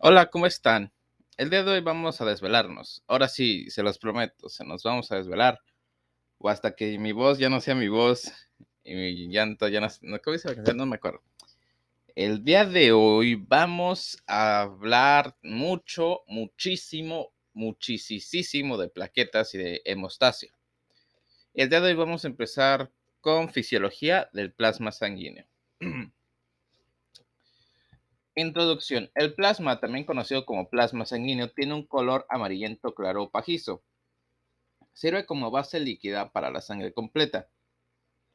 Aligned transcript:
Hola, 0.00 0.30
¿cómo 0.30 0.46
están? 0.46 0.92
El 1.38 1.50
día 1.50 1.64
de 1.64 1.72
hoy 1.72 1.80
vamos 1.80 2.20
a 2.20 2.24
desvelarnos. 2.24 3.02
Ahora 3.08 3.26
sí, 3.26 3.68
se 3.68 3.82
los 3.82 3.98
prometo, 3.98 4.48
se 4.48 4.64
nos 4.64 4.84
vamos 4.84 5.10
a 5.10 5.16
desvelar. 5.16 5.60
O 6.38 6.48
hasta 6.48 6.76
que 6.76 6.96
mi 7.00 7.10
voz 7.10 7.40
ya 7.40 7.48
no 7.50 7.60
sea 7.60 7.74
mi 7.74 7.88
voz 7.88 8.30
y 8.84 8.94
mi 8.94 9.28
llanto 9.28 9.66
ya 9.66 9.80
no... 9.80 9.88
¿cómo 10.22 10.34
dice? 10.34 10.54
No 10.72 10.86
me 10.86 10.94
acuerdo. 10.94 11.20
El 12.14 12.44
día 12.44 12.64
de 12.64 12.92
hoy 12.92 13.34
vamos 13.34 14.22
a 14.28 14.60
hablar 14.60 15.36
mucho, 15.42 16.20
muchísimo, 16.28 17.32
muchísimo 17.52 18.78
de 18.78 18.90
plaquetas 18.90 19.52
y 19.54 19.58
de 19.58 19.82
hemostasia. 19.84 20.54
El 21.54 21.70
día 21.70 21.80
de 21.80 21.88
hoy 21.88 21.96
vamos 21.96 22.24
a 22.24 22.28
empezar 22.28 22.92
con 23.20 23.50
fisiología 23.50 24.30
del 24.32 24.52
plasma 24.52 24.92
sanguíneo. 24.92 25.48
Introducción. 28.38 29.10
El 29.16 29.34
plasma, 29.34 29.80
también 29.80 30.04
conocido 30.04 30.46
como 30.46 30.70
plasma 30.70 31.04
sanguíneo, 31.04 31.50
tiene 31.50 31.74
un 31.74 31.84
color 31.84 32.24
amarillento 32.28 32.94
claro 32.94 33.24
o 33.24 33.30
pajizo. 33.30 33.82
Sirve 34.92 35.26
como 35.26 35.50
base 35.50 35.80
líquida 35.80 36.30
para 36.30 36.52
la 36.52 36.60
sangre 36.60 36.92
completa. 36.92 37.48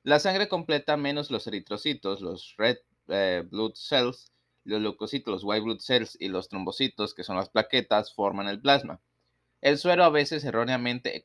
La 0.04 0.20
sangre 0.20 0.50
completa 0.50 0.98
menos 0.98 1.32
los 1.32 1.48
eritrocitos, 1.48 2.20
los 2.20 2.54
red 2.58 2.80
eh, 3.08 3.46
blood 3.50 3.76
cells, 3.76 4.34
los 4.66 4.82
leucocitos, 4.82 5.32
los 5.32 5.46
white 5.46 5.64
blood 5.64 5.80
cells 5.80 6.18
y 6.20 6.28
los 6.28 6.50
trombocitos, 6.50 7.14
que 7.14 7.24
son 7.24 7.38
las 7.38 7.48
plaquetas, 7.48 8.14
forman 8.14 8.50
el 8.50 8.60
plasma. 8.60 9.00
El 9.62 9.78
suero 9.78 10.04
a 10.04 10.10
veces 10.10 10.44
erróneamente 10.44 11.24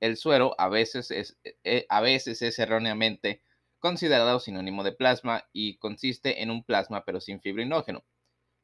el 0.00 0.16
suero 0.16 0.54
a 0.56 0.70
veces 0.70 1.10
es, 1.10 1.36
eh, 1.64 1.84
a 1.90 2.00
veces 2.00 2.40
es 2.40 2.58
erróneamente 2.58 3.42
considerado 3.86 4.40
sinónimo 4.40 4.82
de 4.82 4.90
plasma 4.90 5.44
y 5.52 5.76
consiste 5.76 6.42
en 6.42 6.50
un 6.50 6.64
plasma 6.64 7.04
pero 7.04 7.20
sin 7.20 7.40
fibrinógeno. 7.40 8.04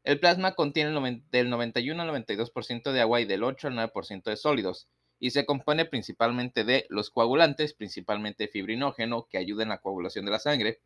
El 0.02 0.18
plasma 0.18 0.56
contiene 0.56 1.22
del 1.30 1.48
91 1.48 2.02
al 2.02 2.08
92% 2.08 2.90
de 2.90 3.00
agua 3.00 3.20
y 3.20 3.24
del 3.24 3.44
8 3.44 3.68
al 3.68 3.74
9% 3.74 4.24
de 4.24 4.36
sólidos, 4.36 4.88
y 5.20 5.30
se 5.30 5.46
compone 5.46 5.84
principalmente 5.84 6.64
de 6.64 6.86
los 6.88 7.10
coagulantes, 7.10 7.72
principalmente 7.72 8.48
fibrinógeno, 8.48 9.28
que 9.30 9.38
ayudan 9.38 9.70
a 9.70 9.74
la 9.74 9.80
coagulación 9.80 10.24
de 10.24 10.32
la 10.32 10.40
sangre, 10.40 10.80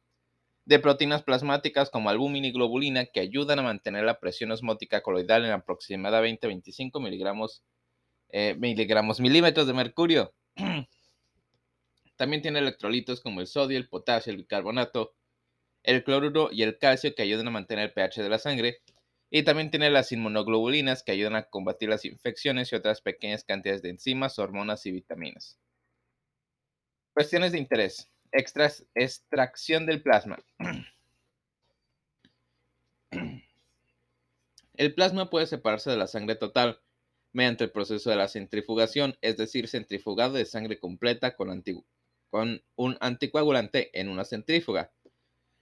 de 0.67 0.81
proteínas 0.81 1.23
plasmáticas 1.23 1.89
como 1.89 2.11
albúmina 2.11 2.49
y 2.49 2.53
globulina, 2.53 3.07
que 3.07 3.21
ayudan 3.21 3.61
a 3.61 3.63
mantener 3.63 4.05
la 4.05 4.21
presión 4.21 4.51
osmótica 4.51 5.01
coloidal 5.01 5.47
en 5.47 5.53
aproximadamente 5.53 6.47
25 6.47 7.01
miligramos, 7.01 7.63
eh, 8.29 8.55
miligramos 8.59 9.19
milímetros 9.19 9.67
de 9.67 9.73
mercurio. 9.73 10.35
También 12.17 12.43
tiene 12.43 12.59
electrolitos 12.59 13.21
como 13.21 13.41
el 13.41 13.47
sodio, 13.47 13.79
el 13.79 13.89
potasio, 13.89 14.31
el 14.31 14.39
bicarbonato, 14.39 15.15
el 15.83 16.03
cloruro 16.03 16.49
y 16.51 16.63
el 16.63 16.79
calcio 16.79 17.15
que 17.15 17.23
ayudan 17.23 17.49
a 17.49 17.53
mantener 17.53 17.85
el 17.87 17.93
pH 17.93 18.23
de 18.23 18.29
la 18.29 18.39
sangre. 18.39 18.79
Y 19.31 19.43
también 19.43 19.71
tiene 19.71 19.91
las 19.91 20.13
inmunoglobulinas 20.13 21.03
que 21.03 21.13
ayudan 21.13 21.37
a 21.37 21.45
combatir 21.45 21.89
las 21.89 22.05
infecciones 22.05 22.73
y 22.73 22.77
otras 22.77 23.01
pequeñas 23.01 23.45
cantidades 23.45 23.83
de 23.83 23.91
enzimas, 23.91 24.39
hormonas 24.39 24.87
y 24.87 24.93
vitaminas. 24.93 25.59
Cuestiones 27.13 27.53
de 27.53 27.59
interés. 27.59 28.11
extracción 28.33 29.87
del 29.87 30.03
plasma. 30.03 30.39
El 34.75 34.95
plasma 34.95 35.31
puede 35.31 35.47
separarse 35.47 35.91
de 35.91 35.97
la 35.97 36.07
sangre 36.07 36.37
total 36.37 36.81
mediante 37.33 37.65
el 37.65 37.71
proceso 37.71 38.11
de 38.11 38.17
la 38.17 38.29
centrifugación, 38.29 39.17
es 39.23 39.37
decir, 39.37 39.69
centrifugado 39.69 40.35
de 40.35 40.45
sangre 40.45 40.79
completa 40.79 41.35
con, 41.35 41.51
con 42.31 42.63
un 42.77 42.97
anticoagulante 43.01 43.99
en 43.99 44.09
una 44.09 44.25
centrífuga. 44.25 44.93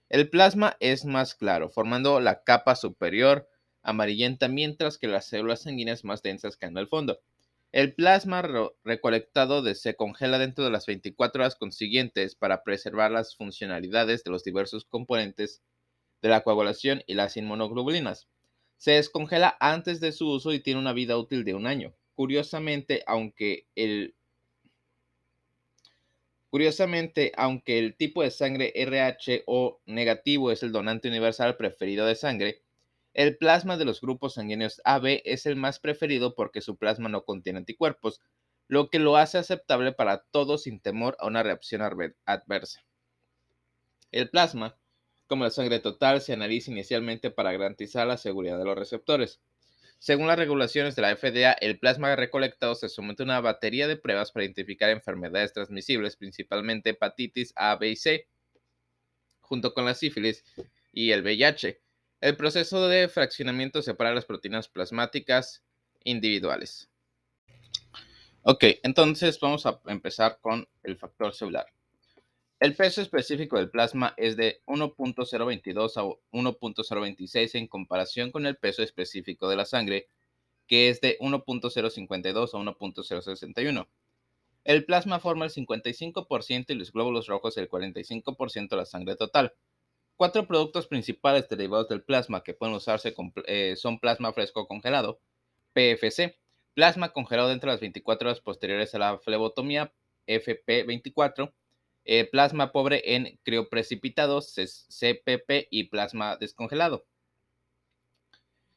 El 0.09 0.29
plasma 0.29 0.77
es 0.79 1.05
más 1.05 1.35
claro, 1.35 1.69
formando 1.69 2.19
la 2.19 2.43
capa 2.43 2.75
superior 2.75 3.49
amarillenta, 3.81 4.47
mientras 4.47 4.97
que 4.97 5.07
las 5.07 5.27
células 5.27 5.63
sanguíneas 5.63 6.03
más 6.03 6.21
densas 6.21 6.57
caen 6.57 6.77
al 6.77 6.87
fondo. 6.87 7.19
El 7.71 7.93
plasma 7.93 8.41
recolectado 8.83 9.61
se 9.75 9.95
congela 9.95 10.39
dentro 10.39 10.63
de 10.63 10.71
las 10.71 10.85
24 10.85 11.41
horas 11.41 11.55
consiguientes 11.55 12.35
para 12.35 12.63
preservar 12.63 13.11
las 13.11 13.35
funcionalidades 13.35 14.23
de 14.23 14.31
los 14.31 14.43
diversos 14.43 14.85
componentes 14.85 15.61
de 16.21 16.29
la 16.29 16.41
coagulación 16.41 17.03
y 17.05 17.15
las 17.15 17.35
inmunoglobulinas. 17.35 18.27
Se 18.77 18.91
descongela 18.91 19.57
antes 19.59 19.99
de 19.99 20.11
su 20.11 20.29
uso 20.29 20.53
y 20.53 20.59
tiene 20.59 20.79
una 20.79 20.93
vida 20.93 21.17
útil 21.17 21.43
de 21.43 21.53
un 21.53 21.67
año. 21.67 21.93
Curiosamente, 22.13 23.03
aunque 23.07 23.67
el 23.75 24.15
Curiosamente, 26.55 27.33
aunque 27.35 27.79
el 27.79 27.97
tipo 27.97 28.23
de 28.23 28.31
sangre 28.31 28.71
RH 28.75 29.43
o 29.45 29.81
negativo 29.85 30.53
es 30.53 30.63
el 30.63 30.71
donante 30.71 31.09
universal 31.09 31.57
preferido 31.57 32.05
de 32.05 32.15
sangre, 32.15 32.61
el 33.13 33.37
plasma 33.37 33.75
de 33.75 33.83
los 33.83 33.99
grupos 33.99 34.35
sanguíneos 34.35 34.81
AB 34.85 35.21
es 35.25 35.45
el 35.47 35.57
más 35.57 35.81
preferido 35.81 36.33
porque 36.33 36.61
su 36.61 36.77
plasma 36.77 37.09
no 37.09 37.25
contiene 37.25 37.59
anticuerpos, 37.59 38.21
lo 38.69 38.89
que 38.89 38.99
lo 38.99 39.17
hace 39.17 39.37
aceptable 39.37 39.91
para 39.91 40.23
todos 40.31 40.63
sin 40.63 40.79
temor 40.79 41.17
a 41.19 41.27
una 41.27 41.43
reacción 41.43 41.81
adversa. 41.81 42.85
El 44.13 44.29
plasma, 44.29 44.77
como 45.27 45.43
la 45.43 45.49
sangre 45.49 45.81
total, 45.81 46.21
se 46.21 46.31
analiza 46.31 46.71
inicialmente 46.71 47.31
para 47.31 47.51
garantizar 47.51 48.07
la 48.07 48.15
seguridad 48.15 48.57
de 48.57 48.63
los 48.63 48.77
receptores. 48.77 49.41
Según 50.05 50.27
las 50.27 50.37
regulaciones 50.37 50.95
de 50.95 51.01
la 51.01 51.15
FDA, 51.15 51.53
el 51.53 51.79
plasma 51.79 52.15
recolectado 52.15 52.75
se 52.75 52.89
somete 52.89 53.23
a 53.23 53.25
una 53.25 53.41
batería 53.41 53.87
de 53.87 53.97
pruebas 53.97 54.31
para 54.31 54.43
identificar 54.43 54.91
enfermedades 54.91 55.51
transmisibles, 55.51 56.15
principalmente 56.15 56.91
hepatitis 56.91 57.51
A, 57.55 57.75
B 57.75 57.89
y 57.89 57.95
C, 57.95 58.27
junto 59.39 59.73
con 59.73 59.83
la 59.83 59.95
sífilis 59.95 60.45
y 60.91 61.09
el 61.09 61.23
VIH. 61.23 61.81
El 62.21 62.37
proceso 62.37 62.87
de 62.87 63.07
fraccionamiento 63.07 63.81
separa 63.81 64.13
las 64.13 64.25
proteínas 64.25 64.67
plasmáticas 64.69 65.63
individuales. 66.03 66.87
Ok, 68.43 68.63
entonces 68.83 69.39
vamos 69.39 69.65
a 69.65 69.81
empezar 69.87 70.37
con 70.39 70.67
el 70.83 70.97
factor 70.97 71.33
celular. 71.33 71.65
El 72.59 72.73
peso 72.75 73.01
específico 73.01 73.57
del 73.57 73.69
plasma 73.69 74.13
es 74.15 74.37
de 74.37 74.61
1.022 74.65 75.97
a 75.97 76.03
1.026 76.31 77.55
en 77.55 77.67
comparación 77.67 78.31
con 78.31 78.45
el 78.45 78.55
peso 78.55 78.81
específico 78.81 79.49
de 79.49 79.57
la 79.57 79.65
sangre, 79.65 80.07
que 80.65 80.89
es 80.89 81.01
de 81.01 81.17
1.052 81.19 82.53
a 82.53 82.57
1.061. 82.57 83.87
El 84.63 84.85
plasma 84.85 85.19
forma 85.19 85.45
el 85.45 85.51
55% 85.51 86.65
y 86.69 86.75
los 86.75 86.93
glóbulos 86.93 87.27
rojos 87.27 87.57
el 87.57 87.69
45% 87.69 88.69
de 88.69 88.77
la 88.77 88.85
sangre 88.85 89.15
total. 89.17 89.53
Cuatro 90.15 90.47
productos 90.47 90.87
principales 90.87 91.49
derivados 91.49 91.89
del 91.89 92.03
plasma 92.03 92.41
que 92.41 92.53
pueden 92.53 92.75
usarse 92.75 93.13
eh, 93.47 93.75
son 93.75 93.99
plasma 93.99 94.31
fresco 94.31 94.65
congelado, 94.65 95.19
PFC, 95.73 96.39
plasma 96.73 97.09
congelado 97.09 97.49
dentro 97.49 97.69
de 97.69 97.73
las 97.73 97.81
24 97.81 98.29
horas 98.29 98.39
posteriores 98.39 98.95
a 98.95 98.99
la 98.99 99.19
flebotomía, 99.19 99.93
FP24, 100.25 101.51
eh, 102.05 102.25
plasma 102.25 102.71
pobre 102.71 103.15
en 103.15 103.39
crioprecipitados, 103.43 104.53
CPP 104.53 105.67
y 105.71 105.85
plasma 105.85 106.37
descongelado. 106.37 107.05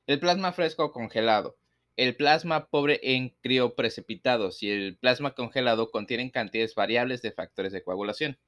El 0.06 0.19
plasma 0.19 0.53
fresco 0.53 0.93
congelado. 0.93 1.59
El 1.97 2.16
plasma 2.16 2.69
pobre 2.69 3.00
en 3.03 3.31
crioprecipitados 3.43 4.62
y 4.62 4.71
el 4.71 4.97
plasma 4.97 5.34
congelado 5.34 5.91
contienen 5.91 6.31
cantidades 6.31 6.75
variables 6.75 7.21
de 7.22 7.33
factores 7.33 7.72
de 7.72 7.83
coagulación. 7.83 8.39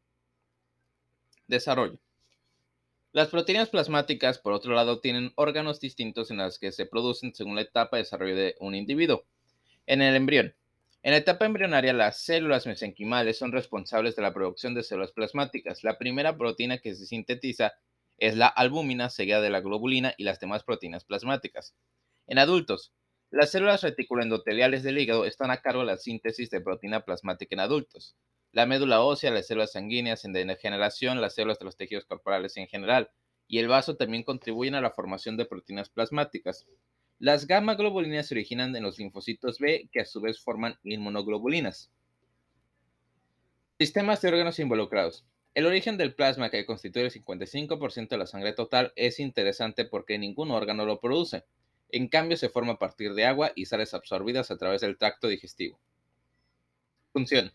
Desarrollo. 1.47 1.99
Las 3.13 3.29
proteínas 3.29 3.69
plasmáticas, 3.69 4.39
por 4.39 4.53
otro 4.53 4.73
lado, 4.73 5.01
tienen 5.01 5.33
órganos 5.35 5.81
distintos 5.81 6.31
en 6.31 6.37
los 6.37 6.61
que 6.61 6.71
se 6.71 6.87
producen 6.87 7.35
según 7.35 7.57
la 7.57 7.63
etapa 7.63 7.97
de 7.97 8.05
desarrollo 8.05 8.37
de 8.37 8.55
un 8.61 8.77
individuo. 8.77 9.25
En 9.87 10.01
el 10.01 10.15
embrión, 10.15 10.55
en 11.03 11.13
la 11.13 11.19
etapa 11.19 11.47
embrionaria, 11.47 11.93
las 11.95 12.23
células 12.23 12.67
mesenquimales 12.67 13.39
son 13.39 13.53
responsables 13.53 14.17
de 14.17 14.23
la 14.23 14.35
producción 14.35 14.75
de 14.75 14.83
células 14.83 15.13
plasmáticas. 15.13 15.83
La 15.83 15.97
primera 15.97 16.37
proteína 16.37 16.79
que 16.79 16.95
se 16.95 17.07
sintetiza 17.07 17.73
es 18.19 18.37
la 18.37 18.49
albúmina, 18.49 19.09
seguida 19.09 19.41
de 19.41 19.49
la 19.49 19.61
globulina 19.61 20.15
y 20.19 20.25
las 20.25 20.41
demás 20.41 20.63
proteínas 20.63 21.05
plasmáticas. 21.05 21.75
En 22.27 22.39
adultos, 22.39 22.93
las 23.31 23.51
células 23.51 23.83
reticuloendoteliales 23.83 24.83
del 24.83 24.99
hígado 24.99 25.25
están 25.25 25.51
a 25.51 25.63
cargo 25.63 25.81
de 25.81 25.87
la 25.87 25.97
síntesis 25.97 26.51
de 26.51 26.61
proteína 26.61 27.01
plasmática 27.05 27.55
en 27.55 27.61
adultos. 27.61 28.15
La 28.53 28.67
médula 28.67 29.01
ósea, 29.01 29.31
las 29.31 29.47
células 29.47 29.73
sanguíneas 29.73 30.25
en 30.25 30.33
degeneración, 30.33 31.21
las 31.21 31.35
células 31.35 31.59
de 31.61 31.65
los 31.65 31.77
tejidos 31.77 32.05
corporales 32.05 32.57
en 32.57 32.67
general 32.67 33.11
y 33.49 33.59
el 33.59 33.69
vaso 33.69 33.97
también 33.97 34.23
contribuyen 34.23 34.75
a 34.75 34.81
la 34.81 34.91
formación 34.91 35.37
de 35.37 35.47
proteínas 35.47 35.89
plasmáticas. 35.89 36.67
Las 37.21 37.47
gamma 37.47 37.75
globulinas 37.75 38.29
se 38.29 38.35
originan 38.35 38.75
en 38.75 38.83
los 38.83 38.99
linfocitos 38.99 39.59
B, 39.59 39.91
que 39.93 40.01
a 40.01 40.07
su 40.07 40.23
vez 40.23 40.41
forman 40.41 40.79
inmunoglobulinas. 40.85 41.93
Sistemas 43.79 44.23
de 44.23 44.29
órganos 44.29 44.59
involucrados. 44.59 45.27
El 45.53 45.67
origen 45.67 45.99
del 45.99 46.15
plasma, 46.15 46.49
que 46.49 46.65
constituye 46.65 47.05
el 47.05 47.13
55% 47.13 48.09
de 48.09 48.17
la 48.17 48.27
sangre 48.27 48.55
total, 48.55 48.95
es 48.97 49.21
interesante 49.21 49.85
porque 49.85 50.19
ningún 50.19 50.51
órgano 50.51 50.87
lo 50.87 50.99
produce. 50.99 51.45
En 51.91 52.09
cambio, 52.09 52.39
se 52.39 52.49
forma 52.49 52.73
a 52.73 52.79
partir 52.79 53.13
de 53.13 53.27
agua 53.27 53.53
y 53.55 53.67
sales 53.67 53.93
absorbidas 53.93 54.51
a 54.51 54.57
través 54.57 54.81
del 54.81 54.97
tracto 54.97 55.29
digestivo. 55.29 55.79
Función. 57.13 57.53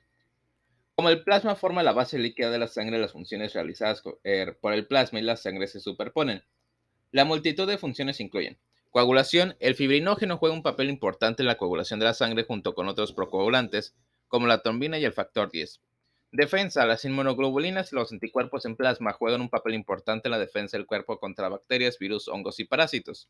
Como 0.94 1.10
el 1.10 1.24
plasma 1.24 1.56
forma 1.56 1.82
la 1.82 1.92
base 1.92 2.20
líquida 2.20 2.52
de 2.52 2.60
la 2.60 2.68
sangre, 2.68 3.00
las 3.00 3.14
funciones 3.14 3.54
realizadas 3.54 4.04
er, 4.24 4.60
por 4.60 4.74
el 4.74 4.86
plasma 4.86 5.18
y 5.18 5.24
la 5.24 5.38
sangre 5.38 5.66
se 5.66 5.80
superponen. 5.80 6.44
La 7.12 7.26
multitud 7.26 7.68
de 7.68 7.80
funciones 7.80 8.20
incluyen 8.20 8.60
Coagulación. 8.96 9.58
El 9.60 9.76
fibrinógeno 9.76 10.38
juega 10.38 10.56
un 10.56 10.64
papel 10.64 10.90
importante 10.90 11.44
en 11.44 11.48
la 11.48 11.58
coagulación 11.58 12.00
de 12.00 12.06
la 12.06 12.14
sangre 12.14 12.46
junto 12.46 12.74
con 12.74 12.88
otros 12.88 13.12
procoagulantes, 13.12 13.94
como 14.30 14.48
la 14.48 14.62
trombina 14.62 14.98
y 14.98 15.04
el 15.04 15.12
factor 15.12 15.52
10. 15.52 15.82
Defensa. 16.32 16.86
Las 16.86 17.04
inmunoglobulinas 17.04 17.92
y 17.92 17.96
los 17.98 18.14
anticuerpos 18.14 18.66
en 18.66 18.78
plasma 18.78 19.12
juegan 19.12 19.42
un 19.42 19.50
papel 19.50 19.74
importante 19.74 20.30
en 20.30 20.32
la 20.32 20.40
defensa 20.40 20.78
del 20.78 20.86
cuerpo 20.86 21.20
contra 21.20 21.50
bacterias, 21.50 22.00
virus, 22.00 22.30
hongos 22.30 22.58
y 22.62 22.64
parásitos. 22.64 23.28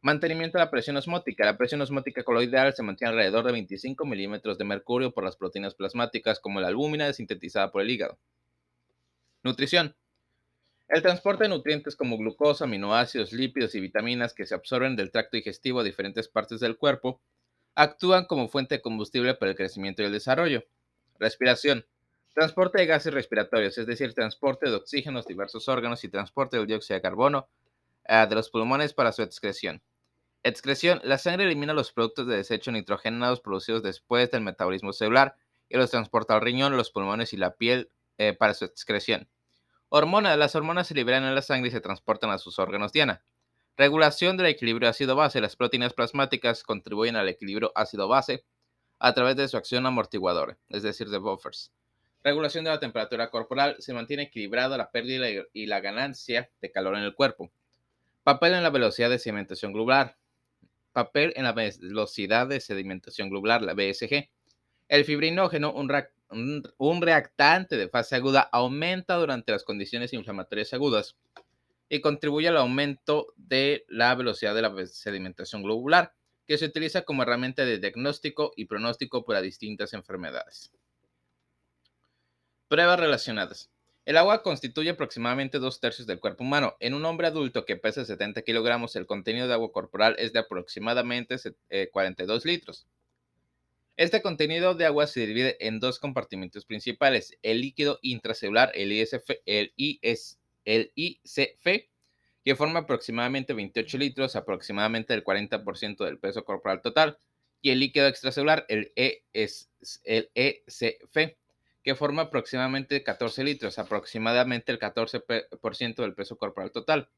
Mantenimiento 0.00 0.56
de 0.56 0.64
la 0.64 0.70
presión 0.70 0.96
osmótica. 0.96 1.44
La 1.44 1.58
presión 1.58 1.82
osmótica 1.82 2.24
coloidal 2.24 2.72
se 2.72 2.82
mantiene 2.82 3.10
alrededor 3.10 3.44
de 3.44 3.52
25 3.52 4.06
milímetros 4.06 4.56
de 4.56 4.64
mercurio 4.64 5.12
por 5.12 5.22
las 5.22 5.36
proteínas 5.36 5.74
plasmáticas 5.74 6.40
como 6.40 6.62
la 6.62 6.68
albúmina 6.68 7.12
sintetizada 7.12 7.70
por 7.70 7.82
el 7.82 7.90
hígado. 7.90 8.18
Nutrición. 9.42 9.94
El 10.88 11.02
transporte 11.02 11.44
de 11.44 11.50
nutrientes 11.50 11.96
como 11.96 12.16
glucosa, 12.16 12.64
aminoácidos, 12.64 13.34
lípidos 13.34 13.74
y 13.74 13.80
vitaminas 13.80 14.32
que 14.32 14.46
se 14.46 14.54
absorben 14.54 14.96
del 14.96 15.10
tracto 15.10 15.36
digestivo 15.36 15.80
a 15.80 15.84
diferentes 15.84 16.28
partes 16.28 16.60
del 16.60 16.78
cuerpo 16.78 17.20
actúan 17.74 18.24
como 18.24 18.48
fuente 18.48 18.76
de 18.76 18.80
combustible 18.82 19.34
para 19.34 19.50
el 19.50 19.56
crecimiento 19.56 20.02
y 20.02 20.06
el 20.06 20.12
desarrollo. 20.12 20.64
Respiración. 21.18 21.86
Transporte 22.32 22.78
de 22.78 22.86
gases 22.86 23.12
respiratorios, 23.12 23.76
es 23.76 23.86
decir, 23.86 24.14
transporte 24.14 24.70
de 24.70 24.76
oxígeno 24.76 25.18
a 25.18 25.22
diversos 25.22 25.68
órganos 25.68 26.02
y 26.04 26.08
transporte 26.08 26.56
del 26.56 26.66
dióxido 26.66 26.96
de 26.96 27.02
carbono 27.02 27.48
eh, 28.04 28.26
de 28.26 28.34
los 28.34 28.48
pulmones 28.48 28.94
para 28.94 29.12
su 29.12 29.22
excreción. 29.22 29.82
Excreción. 30.42 31.00
La 31.04 31.18
sangre 31.18 31.44
elimina 31.44 31.74
los 31.74 31.92
productos 31.92 32.26
de 32.26 32.36
desecho 32.36 32.72
nitrogenados 32.72 33.40
producidos 33.40 33.82
después 33.82 34.30
del 34.30 34.40
metabolismo 34.40 34.94
celular 34.94 35.36
y 35.68 35.76
los 35.76 35.90
transporta 35.90 36.34
al 36.34 36.40
riñón, 36.40 36.78
los 36.78 36.90
pulmones 36.90 37.34
y 37.34 37.36
la 37.36 37.56
piel 37.56 37.90
eh, 38.16 38.32
para 38.32 38.54
su 38.54 38.64
excreción. 38.64 39.28
Hormonas. 39.90 40.36
Las 40.38 40.54
hormonas 40.54 40.86
se 40.86 40.94
liberan 40.94 41.24
en 41.24 41.34
la 41.34 41.42
sangre 41.42 41.68
y 41.68 41.72
se 41.72 41.80
transportan 41.80 42.30
a 42.30 42.38
sus 42.38 42.58
órganos 42.58 42.92
diana. 42.92 43.22
Regulación 43.76 44.36
del 44.36 44.46
equilibrio 44.46 44.88
ácido-base. 44.88 45.40
Las 45.40 45.56
proteínas 45.56 45.94
plasmáticas 45.94 46.62
contribuyen 46.62 47.16
al 47.16 47.28
equilibrio 47.28 47.72
ácido-base 47.74 48.44
a 48.98 49.14
través 49.14 49.36
de 49.36 49.48
su 49.48 49.56
acción 49.56 49.86
amortiguadora, 49.86 50.58
es 50.68 50.82
decir, 50.82 51.08
de 51.08 51.18
buffers. 51.18 51.72
Regulación 52.24 52.64
de 52.64 52.70
la 52.70 52.80
temperatura 52.80 53.30
corporal. 53.30 53.76
Se 53.78 53.94
mantiene 53.94 54.24
equilibrada 54.24 54.76
la 54.76 54.90
pérdida 54.90 55.26
y 55.52 55.66
la 55.66 55.80
ganancia 55.80 56.50
de 56.60 56.70
calor 56.70 56.96
en 56.96 57.04
el 57.04 57.14
cuerpo. 57.14 57.50
Papel 58.24 58.54
en 58.54 58.62
la 58.62 58.70
velocidad 58.70 59.08
de 59.08 59.18
sedimentación 59.18 59.72
globular. 59.72 60.18
Papel 60.92 61.32
en 61.36 61.44
la 61.44 61.52
velocidad 61.52 62.46
de 62.46 62.60
sedimentación 62.60 63.30
globular, 63.30 63.62
la 63.62 63.74
BSG. 63.74 64.28
El 64.88 65.04
fibrinógeno, 65.04 65.72
un, 65.72 65.88
reactante 67.00 67.76
de 67.76 67.88
fase 67.88 68.16
aguda, 68.16 68.48
aumenta 68.52 69.14
durante 69.16 69.52
las 69.52 69.64
condiciones 69.64 70.12
inflamatorias 70.12 70.72
agudas 70.72 71.16
y 71.88 72.00
contribuye 72.00 72.48
al 72.48 72.56
aumento 72.56 73.32
de 73.36 73.84
la 73.88 74.14
velocidad 74.14 74.54
de 74.54 74.62
la 74.62 74.86
sedimentación 74.86 75.62
globular, 75.62 76.14
que 76.46 76.58
se 76.58 76.66
utiliza 76.66 77.02
como 77.02 77.22
herramienta 77.22 77.64
de 77.64 77.78
diagnóstico 77.78 78.52
y 78.56 78.66
pronóstico 78.66 79.24
para 79.24 79.40
distintas 79.40 79.92
enfermedades. 79.92 80.72
Pruebas 82.68 83.00
relacionadas. 83.00 83.70
El 84.04 84.16
agua 84.16 84.42
constituye 84.42 84.88
aproximadamente 84.88 85.58
dos 85.58 85.80
tercios 85.80 86.06
del 86.06 86.18
cuerpo 86.18 86.42
humano. 86.42 86.76
En 86.80 86.94
un 86.94 87.04
hombre 87.04 87.26
adulto 87.26 87.66
que 87.66 87.76
pesa 87.76 88.06
70 88.06 88.40
kilogramos, 88.40 88.96
el 88.96 89.04
contenido 89.04 89.46
de 89.46 89.52
agua 89.52 89.70
corporal 89.70 90.16
es 90.18 90.32
de 90.32 90.38
aproximadamente 90.38 91.36
42 91.92 92.44
eh, 92.44 92.48
litros. 92.48 92.86
Este 93.98 94.22
contenido 94.22 94.74
de 94.76 94.86
agua 94.86 95.08
se 95.08 95.26
divide 95.26 95.56
en 95.58 95.80
dos 95.80 95.98
compartimentos 95.98 96.64
principales, 96.64 97.36
el 97.42 97.60
líquido 97.60 97.98
intracelular, 98.02 98.70
el, 98.76 98.92
ISF, 98.92 99.28
el, 99.44 99.72
ICF, 100.94 101.88
que 102.44 102.54
forma 102.54 102.78
aproximadamente 102.78 103.54
28 103.54 103.98
litros, 103.98 104.36
aproximadamente 104.36 105.14
el 105.14 105.24
40% 105.24 106.04
del 106.04 106.20
peso 106.20 106.44
corporal 106.44 106.80
total, 106.80 107.18
y 107.60 107.70
el 107.70 107.80
líquido 107.80 108.06
extracelular, 108.06 108.66
el, 108.68 108.92
ECF, 108.94 109.66
que 111.82 111.94
forma 111.96 112.22
aproximadamente 112.22 113.02
14 113.02 113.42
litros, 113.42 113.80
aproximadamente 113.80 114.70
el 114.70 114.78
14% 114.78 115.96
del 115.96 116.14
peso 116.14 116.38
corporal 116.38 116.70
total, 116.70 117.10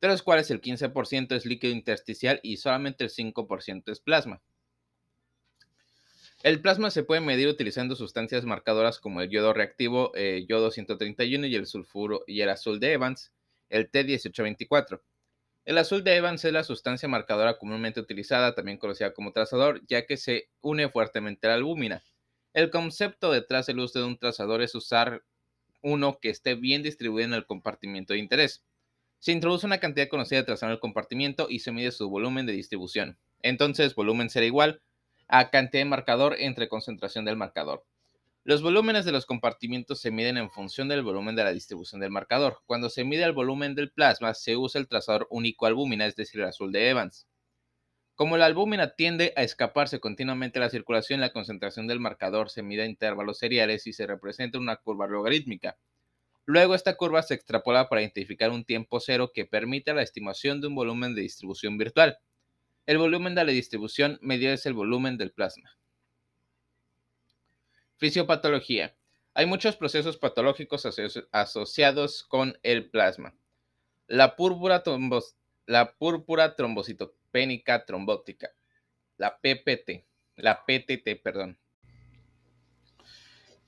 de 0.00 0.08
los 0.08 0.22
cuales 0.22 0.50
el 0.50 0.62
15% 0.62 1.36
es 1.36 1.44
líquido 1.44 1.74
intersticial 1.74 2.40
y 2.42 2.56
solamente 2.56 3.04
el 3.04 3.10
5% 3.10 3.92
es 3.92 4.00
plasma. 4.00 4.40
El 6.44 6.60
plasma 6.60 6.90
se 6.90 7.04
puede 7.04 7.22
medir 7.22 7.48
utilizando 7.48 7.96
sustancias 7.96 8.44
marcadoras 8.44 9.00
como 9.00 9.22
el 9.22 9.30
yodo 9.30 9.54
reactivo, 9.54 10.12
eh, 10.14 10.44
yodo 10.46 10.70
131 10.70 11.46
y 11.46 11.54
el 11.54 11.66
sulfuro 11.66 12.22
y 12.26 12.42
el 12.42 12.50
azul 12.50 12.80
de 12.80 12.92
Evans, 12.92 13.32
el 13.70 13.90
T1824. 13.90 15.00
El 15.64 15.78
azul 15.78 16.04
de 16.04 16.16
Evans 16.16 16.44
es 16.44 16.52
la 16.52 16.62
sustancia 16.62 17.08
marcadora 17.08 17.56
comúnmente 17.56 17.98
utilizada, 17.98 18.54
también 18.54 18.76
conocida 18.76 19.14
como 19.14 19.32
trazador, 19.32 19.80
ya 19.88 20.04
que 20.04 20.18
se 20.18 20.50
une 20.60 20.90
fuertemente 20.90 21.46
a 21.46 21.50
la 21.52 21.56
albúmina. 21.56 22.04
El 22.52 22.68
concepto 22.68 23.32
detrás 23.32 23.64
del 23.64 23.80
uso 23.80 24.00
de 24.00 24.04
un 24.04 24.18
trazador 24.18 24.60
es 24.60 24.74
usar 24.74 25.22
uno 25.80 26.18
que 26.20 26.28
esté 26.28 26.56
bien 26.56 26.82
distribuido 26.82 27.26
en 27.26 27.32
el 27.32 27.46
compartimiento 27.46 28.12
de 28.12 28.18
interés. 28.18 28.62
Se 29.18 29.32
introduce 29.32 29.64
una 29.64 29.80
cantidad 29.80 30.08
conocida 30.08 30.40
de 30.40 30.44
trazador 30.44 30.72
en 30.72 30.74
el 30.74 30.80
compartimiento 30.80 31.46
y 31.48 31.60
se 31.60 31.72
mide 31.72 31.90
su 31.90 32.10
volumen 32.10 32.44
de 32.44 32.52
distribución. 32.52 33.16
Entonces, 33.40 33.94
volumen 33.94 34.28
será 34.28 34.44
igual 34.44 34.82
a 35.28 35.50
cantidad 35.50 35.82
de 35.82 35.88
marcador 35.88 36.36
entre 36.38 36.68
concentración 36.68 37.24
del 37.24 37.36
marcador. 37.36 37.84
Los 38.46 38.60
volúmenes 38.60 39.06
de 39.06 39.12
los 39.12 39.24
compartimientos 39.24 40.00
se 40.00 40.10
miden 40.10 40.36
en 40.36 40.50
función 40.50 40.86
del 40.88 41.02
volumen 41.02 41.34
de 41.34 41.44
la 41.44 41.52
distribución 41.52 42.00
del 42.02 42.10
marcador. 42.10 42.58
Cuando 42.66 42.90
se 42.90 43.02
mide 43.02 43.24
el 43.24 43.32
volumen 43.32 43.74
del 43.74 43.90
plasma, 43.90 44.34
se 44.34 44.56
usa 44.56 44.80
el 44.80 44.86
trazador 44.86 45.26
único 45.30 45.64
albúmina, 45.64 46.04
es 46.04 46.14
decir, 46.14 46.42
el 46.42 46.48
azul 46.48 46.70
de 46.70 46.90
Evans. 46.90 47.26
Como 48.14 48.36
la 48.36 48.46
albúmina 48.46 48.94
tiende 48.94 49.32
a 49.36 49.42
escaparse 49.42 49.98
continuamente 49.98 50.58
de 50.58 50.64
la 50.66 50.70
circulación, 50.70 51.20
la 51.20 51.32
concentración 51.32 51.86
del 51.86 52.00
marcador 52.00 52.50
se 52.50 52.62
mide 52.62 52.82
a 52.82 52.86
intervalos 52.86 53.38
seriales 53.38 53.86
y 53.86 53.92
se 53.92 54.06
representa 54.06 54.58
una 54.58 54.76
curva 54.76 55.06
logarítmica. 55.06 55.78
Luego 56.44 56.74
esta 56.74 56.96
curva 56.96 57.22
se 57.22 57.32
extrapola 57.32 57.88
para 57.88 58.02
identificar 58.02 58.50
un 58.50 58.64
tiempo 58.64 59.00
cero 59.00 59.32
que 59.34 59.46
permite 59.46 59.94
la 59.94 60.02
estimación 60.02 60.60
de 60.60 60.66
un 60.66 60.74
volumen 60.74 61.14
de 61.14 61.22
distribución 61.22 61.78
virtual. 61.78 62.18
El 62.86 62.98
volumen 62.98 63.34
de 63.34 63.44
la 63.44 63.52
distribución 63.52 64.18
medio 64.20 64.52
es 64.52 64.66
el 64.66 64.74
volumen 64.74 65.16
del 65.16 65.32
plasma. 65.32 65.78
Fisiopatología. 67.96 68.94
Hay 69.32 69.46
muchos 69.46 69.76
procesos 69.76 70.18
patológicos 70.18 70.86
asociados 71.32 72.22
con 72.24 72.58
el 72.62 72.90
plasma. 72.90 73.34
La 74.06 74.36
púrpura, 74.36 74.82
la 75.66 75.94
púrpura 75.94 76.54
trombocitopénica 76.54 77.86
trombótica, 77.86 78.50
la 79.16 79.40
PPT, 79.40 80.04
la 80.36 80.64
PTT, 80.64 81.22
perdón. 81.22 81.58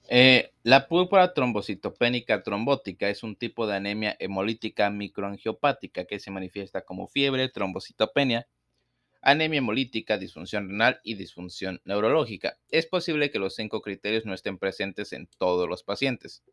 Eh, 0.09 0.53
la 0.63 0.87
púrpura 0.87 1.33
trombocitopénica 1.33 2.43
trombótica 2.43 3.09
es 3.09 3.23
un 3.23 3.35
tipo 3.35 3.67
de 3.67 3.77
anemia 3.77 4.15
hemolítica 4.21 4.89
microangiopática 4.91 6.05
que 6.05 6.21
se 6.21 6.31
manifiesta 6.31 6.83
como 6.83 7.09
fiebre, 7.09 7.49
trombocitopenia, 7.49 8.47
anemia 9.27 9.59
hemolítica, 9.59 10.19
disfunción 10.19 10.69
renal 10.69 11.01
y 11.03 11.17
disfunción 11.17 11.81
neurológica. 11.85 12.59
Es 12.71 12.87
posible 12.87 13.33
que 13.33 13.41
los 13.41 13.57
cinco 13.57 13.83
criterios 13.83 14.25
no 14.25 14.33
estén 14.33 14.57
presentes 14.57 15.13
en 15.13 15.27
todos 15.39 15.69
los 15.69 15.83
pacientes. 15.83 16.45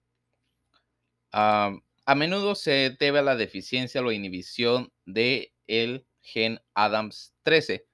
A 1.32 2.16
menudo 2.16 2.56
se 2.56 2.96
debe 3.00 3.20
a 3.20 3.22
la 3.22 3.36
deficiencia 3.36 4.02
o 4.02 4.12
inhibición 4.12 4.92
del 5.06 5.52
el 5.68 6.08
gen 6.22 6.60
ADAMS13, 6.74 7.86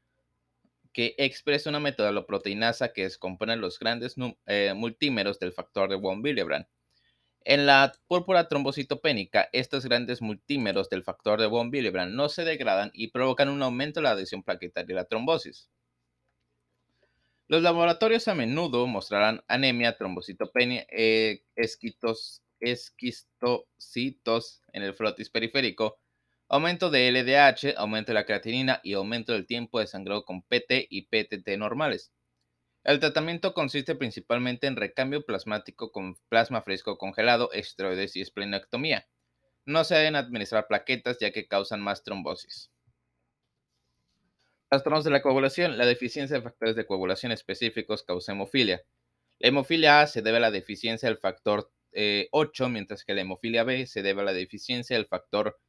que 0.93 1.13
expresa 1.17 1.69
una 1.69 1.81
metodoloproteinasa 1.81 2.93
que 2.93 3.03
descompone 3.03 3.57
los 3.57 3.79
grandes 3.79 4.15
eh, 4.45 4.73
multímeros 4.75 5.39
del 5.39 5.51
factor 5.51 5.89
de 5.89 5.95
von 5.95 6.23
Willebrand. 6.23 6.65
En 7.45 7.65
la 7.65 7.93
púrpura 8.07 8.47
trombocitopénica, 8.47 9.49
estos 9.53 9.85
grandes 9.85 10.21
multímeros 10.21 10.89
del 10.89 11.03
factor 11.03 11.39
de 11.39 11.47
von 11.47 11.69
Willebrand 11.71 12.13
no 12.13 12.29
se 12.29 12.43
degradan 12.43 12.91
y 12.93 13.11
provocan 13.11 13.49
un 13.49 13.63
aumento 13.63 13.99
de 13.99 14.03
la 14.03 14.11
adhesión 14.11 14.43
plaquetaria 14.43 14.93
y 14.93 14.95
la 14.95 15.05
trombosis. 15.05 15.69
Los 17.47 17.63
laboratorios 17.63 18.27
a 18.27 18.35
menudo 18.35 18.85
mostrarán 18.85 19.43
anemia, 19.47 19.97
trombocitopenia, 19.97 20.85
eh, 20.91 21.41
esquitos, 21.55 22.43
esquistocitos 22.59 24.61
en 24.71 24.83
el 24.83 24.93
frotis 24.93 25.31
periférico, 25.31 25.97
aumento 26.47 26.91
de 26.91 27.11
LDH, 27.11 27.73
aumento 27.77 28.11
de 28.11 28.15
la 28.15 28.25
creatinina 28.25 28.79
y 28.83 28.93
aumento 28.93 29.33
del 29.33 29.47
tiempo 29.47 29.79
de 29.79 29.87
sangrado 29.87 30.25
con 30.25 30.43
PT 30.43 30.85
y 30.89 31.07
PTT 31.07 31.57
normales. 31.57 32.11
El 32.83 32.99
tratamiento 32.99 33.53
consiste 33.53 33.95
principalmente 33.95 34.67
en 34.67 34.75
recambio 34.75 35.25
plasmático 35.25 35.91
con 35.91 36.15
plasma 36.29 36.61
fresco 36.61 36.97
congelado, 36.97 37.51
esteroides 37.51 38.15
y 38.15 38.21
esplenectomía. 38.21 39.07
No 39.65 39.83
se 39.83 39.95
deben 39.95 40.15
administrar 40.15 40.67
plaquetas 40.67 41.17
ya 41.19 41.31
que 41.31 41.47
causan 41.47 41.81
más 41.81 42.03
trombosis. 42.03 42.71
Trastornos 44.69 45.03
de 45.03 45.11
la 45.11 45.21
coagulación. 45.21 45.77
La 45.77 45.85
deficiencia 45.85 46.37
de 46.37 46.43
factores 46.43 46.75
de 46.75 46.85
coagulación 46.85 47.31
específicos 47.31 48.03
causa 48.03 48.31
hemofilia. 48.33 48.83
La 49.39 49.49
hemofilia 49.49 50.01
A 50.01 50.07
se 50.07 50.21
debe 50.21 50.37
a 50.37 50.41
la 50.41 50.51
deficiencia 50.51 51.09
del 51.09 51.17
factor 51.17 51.71
8, 52.31 52.65
eh, 52.65 52.69
mientras 52.69 53.03
que 53.03 53.15
la 53.15 53.21
hemofilia 53.21 53.63
B 53.63 53.87
se 53.87 54.03
debe 54.03 54.21
a 54.21 54.25
la 54.25 54.33
deficiencia 54.33 54.95
del 54.95 55.07
factor 55.07 55.59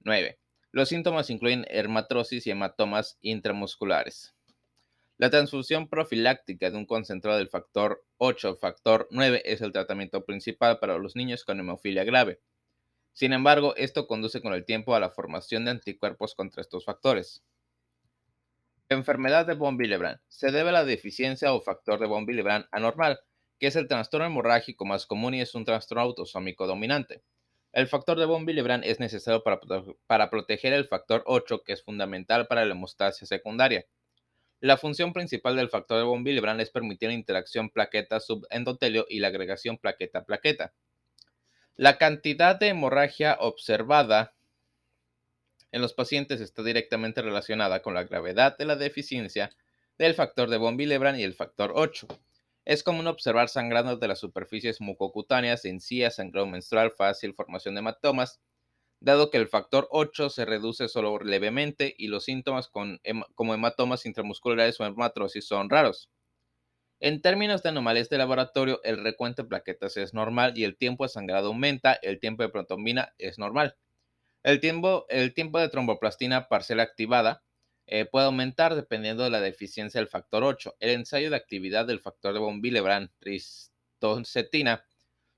9. 0.00 0.38
Los 0.70 0.88
síntomas 0.90 1.28
incluyen 1.30 1.66
hermatrosis 1.68 2.46
y 2.46 2.50
hematomas 2.50 3.18
intramusculares. 3.20 4.35
La 5.18 5.30
transfusión 5.30 5.88
profiláctica 5.88 6.70
de 6.70 6.76
un 6.76 6.84
concentrado 6.84 7.38
del 7.38 7.48
factor 7.48 8.04
8 8.18 8.50
o 8.50 8.56
factor 8.56 9.08
9 9.10 9.40
es 9.46 9.62
el 9.62 9.72
tratamiento 9.72 10.26
principal 10.26 10.78
para 10.78 10.98
los 10.98 11.16
niños 11.16 11.42
con 11.42 11.58
hemofilia 11.58 12.04
grave. 12.04 12.42
Sin 13.14 13.32
embargo, 13.32 13.74
esto 13.76 14.06
conduce 14.06 14.42
con 14.42 14.52
el 14.52 14.66
tiempo 14.66 14.94
a 14.94 15.00
la 15.00 15.08
formación 15.08 15.64
de 15.64 15.70
anticuerpos 15.70 16.34
contra 16.34 16.60
estos 16.60 16.84
factores. 16.84 17.42
Enfermedad 18.90 19.46
de 19.46 19.54
von 19.54 19.78
Willebrand 19.78 20.20
se 20.28 20.52
debe 20.52 20.68
a 20.68 20.72
la 20.72 20.84
deficiencia 20.84 21.54
o 21.54 21.62
factor 21.62 21.98
de 21.98 22.06
von 22.06 22.26
Willebrand 22.28 22.66
anormal, 22.70 23.18
que 23.58 23.68
es 23.68 23.76
el 23.76 23.88
trastorno 23.88 24.26
hemorrágico 24.26 24.84
más 24.84 25.06
común 25.06 25.32
y 25.32 25.40
es 25.40 25.54
un 25.54 25.64
trastorno 25.64 26.02
autosómico 26.02 26.66
dominante. 26.66 27.22
El 27.72 27.86
factor 27.88 28.18
de 28.18 28.26
von 28.26 28.46
Willebrand 28.46 28.84
es 28.84 29.00
necesario 29.00 29.42
para, 29.42 29.60
para 30.06 30.28
proteger 30.28 30.74
el 30.74 30.86
factor 30.86 31.22
8, 31.24 31.62
que 31.64 31.72
es 31.72 31.82
fundamental 31.82 32.46
para 32.48 32.66
la 32.66 32.72
hemostasia 32.72 33.26
secundaria. 33.26 33.86
La 34.66 34.76
función 34.76 35.12
principal 35.12 35.54
del 35.54 35.68
factor 35.68 35.98
de 35.98 36.02
von 36.02 36.24
Willebrand 36.24 36.60
es 36.60 36.70
permitir 36.70 37.08
la 37.08 37.14
interacción 37.14 37.70
plaqueta-subendotelio 37.70 39.06
y 39.08 39.20
la 39.20 39.28
agregación 39.28 39.78
plaqueta-plaqueta. 39.78 40.74
La 41.76 41.98
cantidad 41.98 42.58
de 42.58 42.70
hemorragia 42.70 43.36
observada 43.38 44.34
en 45.70 45.82
los 45.82 45.92
pacientes 45.94 46.40
está 46.40 46.64
directamente 46.64 47.22
relacionada 47.22 47.80
con 47.80 47.94
la 47.94 48.02
gravedad 48.02 48.58
de 48.58 48.64
la 48.64 48.74
deficiencia 48.74 49.50
del 49.98 50.14
factor 50.14 50.50
de 50.50 50.56
von 50.56 50.74
Willebrand 50.74 51.20
y 51.20 51.22
el 51.22 51.34
factor 51.34 51.70
8. 51.76 52.08
Es 52.64 52.82
común 52.82 53.06
observar 53.06 53.48
sangrado 53.48 53.96
de 53.96 54.08
las 54.08 54.18
superficies 54.18 54.80
mucocutáneas, 54.80 55.64
encías, 55.64 56.16
sangrado 56.16 56.48
menstrual 56.48 56.90
fácil, 56.90 57.34
formación 57.34 57.76
de 57.76 57.82
hematomas, 57.82 58.40
dado 59.00 59.30
que 59.30 59.38
el 59.38 59.48
factor 59.48 59.88
8 59.90 60.30
se 60.30 60.44
reduce 60.44 60.88
solo 60.88 61.18
levemente 61.18 61.94
y 61.96 62.08
los 62.08 62.24
síntomas 62.24 62.68
como 62.68 63.54
hematomas 63.54 64.06
intramusculares 64.06 64.80
o 64.80 64.84
hematrosis 64.84 65.46
son 65.46 65.70
raros. 65.70 66.10
En 66.98 67.20
términos 67.20 67.62
de 67.62 67.68
anomalias 67.68 68.08
de 68.08 68.16
laboratorio, 68.18 68.80
el 68.82 69.02
recuento 69.02 69.42
de 69.42 69.48
plaquetas 69.48 69.98
es 69.98 70.14
normal 70.14 70.56
y 70.56 70.64
el 70.64 70.78
tiempo 70.78 71.04
de 71.04 71.10
sangrado 71.10 71.48
aumenta, 71.48 71.92
el 71.92 72.18
tiempo 72.20 72.42
de 72.42 72.48
protombina 72.48 73.12
es 73.18 73.38
normal. 73.38 73.76
El 74.42 74.60
tiempo, 74.60 75.06
el 75.10 75.34
tiempo 75.34 75.58
de 75.58 75.68
tromboplastina 75.68 76.48
parcial 76.48 76.80
activada 76.80 77.42
eh, 77.86 78.06
puede 78.06 78.26
aumentar 78.26 78.74
dependiendo 78.74 79.24
de 79.24 79.30
la 79.30 79.40
deficiencia 79.40 80.00
del 80.00 80.08
factor 80.08 80.42
8. 80.42 80.76
El 80.80 80.90
ensayo 80.90 81.30
de 81.30 81.36
actividad 81.36 81.86
del 81.86 82.00
factor 82.00 82.32
de 82.32 82.40
von 82.40 82.60
Willebrand, 82.62 83.10
ristocetina, 83.20 84.84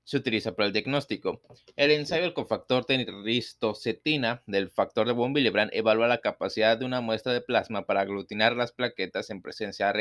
se 0.09 0.17
utiliza 0.17 0.55
para 0.55 0.65
el 0.65 0.73
diagnóstico. 0.73 1.39
El 1.75 1.91
ensayo 1.91 2.23
del 2.23 2.33
cofactor 2.33 2.83
de 2.87 3.05
ristocetina 3.23 4.41
del 4.47 4.71
factor 4.71 5.05
de 5.05 5.13
von 5.13 5.35
Willebrand 5.35 5.69
evalúa 5.71 6.07
la 6.07 6.19
capacidad 6.19 6.75
de 6.79 6.85
una 6.85 6.99
muestra 6.99 7.31
de 7.31 7.41
plasma 7.41 7.85
para 7.85 8.01
aglutinar 8.01 8.55
las 8.55 8.71
plaquetas 8.71 9.29
en 9.29 9.43
presencia, 9.43 9.93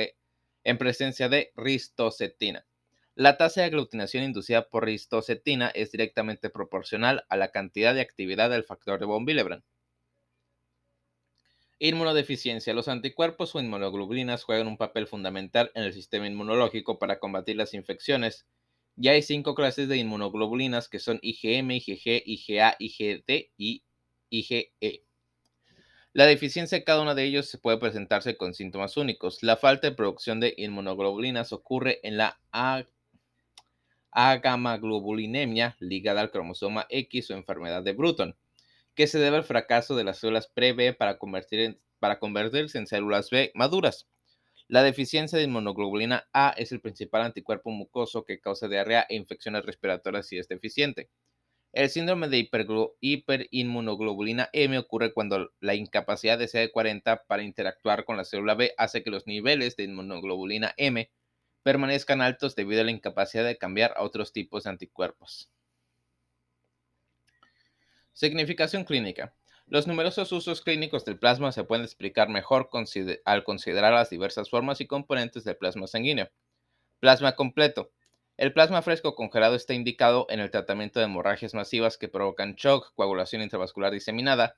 en 0.65 0.79
presencia 0.79 1.29
de 1.29 1.53
ristocetina. 1.57 2.67
La 3.17 3.37
tasa 3.37 3.61
de 3.61 3.67
aglutinación 3.67 4.25
inducida 4.25 4.71
por 4.71 4.87
ristocetina 4.87 5.69
es 5.75 5.93
directamente 5.93 6.49
proporcional 6.49 7.27
a 7.29 7.37
la 7.37 7.51
cantidad 7.51 7.93
de 7.93 8.01
actividad 8.01 8.49
del 8.49 8.65
factor 8.65 8.99
de 9.01 9.05
von 9.05 9.27
Willebrand. 9.27 9.63
Inmunodeficiencia. 11.81 12.73
Los 12.73 12.89
anticuerpos 12.89 13.55
o 13.55 13.61
inmunoglobulinas 13.61 14.43
juegan 14.43 14.69
un 14.69 14.79
papel 14.79 15.07
fundamental 15.07 15.71
en 15.75 15.85
el 15.85 15.93
sistema 15.93 16.27
inmunológico 16.27 16.99
para 16.99 17.19
combatir 17.19 17.57
las 17.57 17.75
infecciones 17.75 18.47
ya 18.99 19.13
hay 19.13 19.23
cinco 19.23 19.55
clases 19.55 19.89
de 19.89 19.97
inmunoglobulinas 19.97 20.89
que 20.89 20.99
son 20.99 21.21
IgM, 21.23 21.71
IgG, 21.71 22.23
IgA, 22.27 22.77
IgD 22.79 23.51
y 23.57 23.85
IgE. 24.29 24.73
La 26.13 26.27
deficiencia 26.27 26.79
de 26.79 26.85
cada 26.85 27.03
uno 27.03 27.15
de 27.15 27.23
ellos 27.23 27.49
se 27.49 27.59
puede 27.59 27.79
presentarse 27.79 28.37
con 28.37 28.55
síntomas 28.55 28.97
únicos. 28.97 29.43
La 29.43 29.57
falta 29.57 29.89
de 29.89 29.95
producción 29.95 30.41
de 30.41 30.53
inmunoglobulinas 30.57 31.53
ocurre 31.53 32.01
en 32.03 32.17
la 32.17 32.41
agamaglobulinemia 34.11 35.77
ligada 35.79 36.21
al 36.21 36.33
cromosoma 36.33 36.87
X 36.91 37.31
o 37.31 37.35
enfermedad 37.35 37.85
de 37.85 37.93
Bruton, 37.93 38.37
que 38.97 39.07
se 39.07 39.21
debe 39.21 39.37
al 39.37 39.45
fracaso 39.45 39.95
de 39.95 40.03
las 40.03 40.19
células 40.19 40.49
pre-B 40.49 40.93
para, 40.95 41.21
para 42.01 42.19
convertirse 42.19 42.79
en 42.79 42.89
células 42.89 43.31
B 43.31 43.53
maduras. 43.55 44.09
La 44.69 44.83
deficiencia 44.83 45.39
de 45.39 45.45
inmunoglobulina 45.45 46.29
A 46.35 46.51
es 46.51 46.73
el 46.73 46.83
principal 46.83 47.23
anticuerpo 47.23 47.71
mucoso 47.71 48.25
que 48.25 48.39
causa 48.39 48.69
diarrea 48.69 49.07
e 49.09 49.17
infecciones 49.17 49.65
respiratorias 49.65 50.27
si 50.27 50.37
es 50.37 50.47
deficiente. 50.47 51.09
El 51.73 51.89
síndrome 51.89 52.29
de 52.29 52.51
hiperinmunoglobulina 53.01 54.51
M 54.53 54.77
ocurre 54.77 55.15
cuando 55.15 55.53
la 55.61 55.75
incapacidad 55.75 56.39
de 56.39 56.49
CD40 56.49 57.23
para 57.27 57.43
interactuar 57.43 58.05
con 58.05 58.19
la 58.19 58.25
célula 58.25 58.55
B 58.55 58.75
hace 58.77 59.03
que 59.03 59.11
los 59.11 59.27
niveles 59.27 59.75
de 59.77 59.85
inmunoglobulina 59.85 60.75
M 60.77 61.11
permanezcan 61.63 62.21
altos 62.21 62.55
debido 62.55 62.83
a 62.83 62.85
la 62.85 62.91
incapacidad 62.91 63.45
de 63.45 63.57
cambiar 63.57 63.95
a 63.97 64.03
otros 64.03 64.35
tipos 64.35 64.65
de 64.65 64.71
anticuerpos. 64.71 65.51
Significación 68.13 68.85
clínica. 68.85 69.35
Los 69.71 69.87
numerosos 69.87 70.33
usos 70.33 70.63
clínicos 70.63 71.05
del 71.05 71.19
plasma 71.19 71.53
se 71.53 71.63
pueden 71.63 71.85
explicar 71.85 72.31
mejor 72.31 72.71
al 73.27 73.45
considerar 73.45 73.93
las 73.93 74.09
diversas 74.09 74.49
formas 74.49 74.81
y 74.81 74.87
componentes 74.87 75.45
del 75.45 75.59
plasma 75.59 75.87
sanguíneo. 75.87 76.31
Plasma 77.01 77.37
completo. 77.37 77.93
El 78.39 78.55
plasma 78.55 78.81
fresco 78.81 79.15
congelado 79.15 79.57
está 79.57 79.75
indicado 79.75 80.27
en 80.31 80.41
el 80.41 80.51
tratamiento 80.51 81.01
de 81.01 81.05
hemorragias 81.05 81.53
masivas 81.53 81.99
que 81.99 82.09
provocan 82.09 82.55
shock, 82.55 82.95
coagulación 82.95 83.43
intravascular 83.43 83.93
diseminada, 83.93 84.57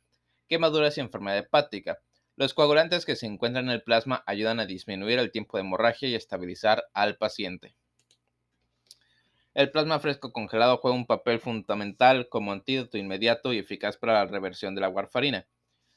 quemaduras 0.49 0.97
y 0.97 1.00
enfermedad 1.00 1.38
hepática. 1.38 1.99
Los 2.37 2.55
coagulantes 2.55 3.05
que 3.05 3.17
se 3.17 3.26
encuentran 3.26 3.64
en 3.64 3.73
el 3.73 3.83
plasma 3.83 4.23
ayudan 4.29 4.61
a 4.61 4.67
disminuir 4.67 5.19
el 5.19 5.33
tiempo 5.33 5.57
de 5.57 5.62
hemorragia 5.62 6.09
y 6.09 6.14
estabilizar 6.14 6.85
al 6.95 7.17
paciente. 7.17 7.75
El 9.52 9.73
plasma 9.73 9.99
fresco 9.99 10.33
congelado 10.33 10.76
juega 10.76 10.97
un 10.97 11.07
papel 11.07 11.40
fundamental 11.40 12.28
como 12.28 12.52
antídoto 12.52 12.99
inmediato 12.99 13.52
y 13.52 13.59
eficaz 13.59 13.97
para 13.97 14.12
la 14.12 14.26
reversión 14.26 14.76
de 14.76 14.80
la 14.80 14.88
warfarina. 14.88 15.49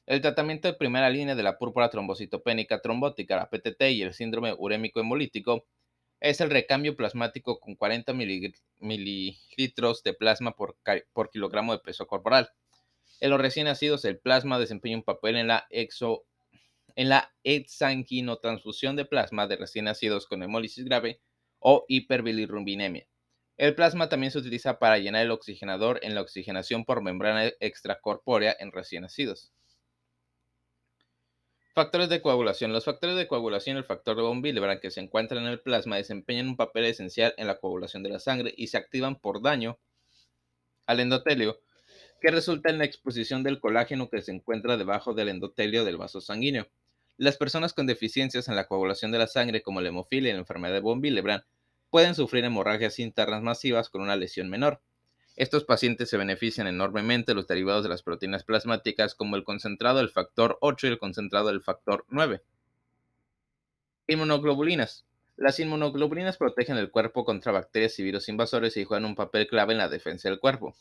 El 0.08 0.22
tratamiento 0.22 0.68
de 0.68 0.74
primera 0.74 1.08
línea 1.12 1.36
de 1.36 1.44
la 1.44 1.60
púrpura 1.60 1.90
trombocitopénica 1.90 2.82
trombótica, 2.82 3.36
la 3.36 3.52
PTT 3.52 3.92
y 3.92 4.02
el 4.02 4.16
síndrome 4.16 4.56
urémico 4.58 5.00
hemolítico 5.00 5.68
es 6.20 6.42
el 6.42 6.50
recambio 6.50 6.98
plasmático 6.98 7.60
con 7.60 7.76
40 7.76 8.14
mililitros 8.80 10.04
de 10.04 10.14
plasma 10.16 10.56
por, 10.56 10.76
kilogramo 11.32 11.74
de 11.74 11.80
peso 11.80 12.08
corporal. 12.08 12.50
En 13.20 13.30
los 13.30 13.40
recién 13.40 13.66
nacidos, 13.66 14.04
el 14.06 14.18
plasma 14.18 14.58
desempeña 14.58 14.98
un 14.98 15.04
papel 15.04 15.36
en 15.38 15.48
la, 15.48 15.68
exo, 15.70 16.26
en 16.96 17.10
la 17.10 17.32
exsanguinotransfusión 17.44 18.96
de 18.96 19.06
plasma 19.06 19.46
de 19.46 19.58
recién 19.58 19.86
nacidos 19.86 20.26
con 20.26 20.42
hemólisis 20.42 20.84
grave 20.86 21.22
o 21.60 21.86
hiperbilirrubinemia. 21.88 23.08
El 23.64 23.76
plasma 23.76 24.10
también 24.10 24.30
se 24.30 24.40
utiliza 24.40 24.78
para 24.78 24.98
llenar 24.98 25.22
el 25.24 25.32
oxigenador 25.32 26.02
en 26.04 26.16
la 26.16 26.22
oxigenación 26.22 26.84
por 26.84 27.02
membrana 27.02 27.50
extracorpórea 27.62 28.54
en 28.60 28.74
recién 28.74 29.04
nacidos. 29.04 29.54
Factores 31.74 32.10
de 32.10 32.22
coagulación. 32.22 32.74
Los 32.74 32.84
factores 32.84 33.16
de 33.16 33.26
coagulación, 33.26 33.78
el 33.78 33.86
factor 33.86 34.18
de 34.18 34.22
von 34.22 34.44
Willebrand 34.44 34.82
que 34.82 34.92
se 34.92 35.00
encuentra 35.00 35.40
en 35.40 35.48
el 35.48 35.62
plasma, 35.62 35.96
desempeñan 35.96 36.50
un 36.50 36.58
papel 36.58 36.84
esencial 36.84 37.34
en 37.38 37.48
la 37.48 37.58
coagulación 37.58 38.04
de 38.04 38.10
la 38.10 38.20
sangre 38.20 38.54
y 38.58 38.68
se 38.68 38.76
activan 38.76 39.16
por 39.16 39.42
daño 39.42 39.80
al 40.86 41.00
endotelio, 41.00 41.62
que 42.20 42.32
resulta 42.32 42.70
en 42.70 42.80
la 42.80 42.84
exposición 42.84 43.44
del 43.44 43.62
colágeno 43.62 44.10
que 44.10 44.22
se 44.22 44.34
encuentra 44.34 44.76
debajo 44.76 45.14
del 45.14 45.30
endotelio 45.30 45.86
del 45.86 45.96
vaso 45.96 46.20
sanguíneo. 46.20 46.68
Las 47.16 47.38
personas 47.38 47.72
con 47.72 47.88
deficiencias 47.88 48.50
en 48.50 48.58
la 48.58 48.68
coagulación 48.68 49.14
de 49.14 49.20
la 49.20 49.28
sangre, 49.28 49.62
como 49.62 49.80
la 49.80 49.88
hemofilia 49.88 50.32
y 50.32 50.34
la 50.34 50.40
enfermedad 50.40 50.74
de 50.74 50.82
von 50.82 51.00
Willebrand, 51.00 51.46
pueden 51.94 52.16
sufrir 52.16 52.44
hemorragias 52.44 52.98
internas 52.98 53.44
masivas 53.44 53.92
con 53.92 54.02
una 54.02 54.16
lesión 54.16 54.50
menor. 54.50 54.82
Estos 55.36 55.64
pacientes 55.64 56.10
se 56.10 56.18
benefician 56.18 56.66
enormemente 56.66 57.34
de 57.34 57.36
los 57.36 57.46
derivados 57.46 57.84
de 57.84 57.90
las 57.90 58.02
proteínas 58.02 58.44
plasmáticas 58.44 59.14
como 59.14 59.36
el 59.36 59.44
concentrado 59.44 60.00
del 60.00 60.10
factor 60.10 60.58
8 60.62 60.88
y 60.88 60.90
el 60.90 60.98
concentrado 60.98 61.50
del 61.50 61.62
factor 61.62 62.04
9. 62.10 62.42
Inmunoglobulinas. 64.08 65.06
Las 65.36 65.60
inmunoglobulinas 65.60 66.38
protegen 66.38 66.78
el 66.78 66.90
cuerpo 66.90 67.26
contra 67.26 67.52
bacterias 67.52 68.00
y 68.00 68.04
virus 68.04 68.28
invasores 68.28 68.76
y 68.78 68.86
juegan 68.86 69.06
un 69.06 69.14
papel 69.14 69.46
clave 69.46 69.74
en 69.74 69.78
la 69.78 69.88
defensa 69.88 70.30
del 70.30 70.40
cuerpo. 70.40 70.76